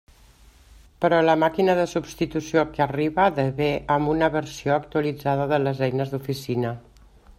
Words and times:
Però 1.03 1.17
la 1.25 1.35
màquina 1.41 1.75
de 1.79 1.83
substitució 1.91 2.63
que 2.77 2.83
arriba 2.85 3.27
de 3.41 3.45
ve 3.59 3.69
amb 3.97 4.13
una 4.15 4.31
versió 4.37 4.75
actualitzada 4.79 5.47
de 5.53 5.61
les 5.67 5.85
eines 5.91 6.15
d'oficina. 6.17 6.75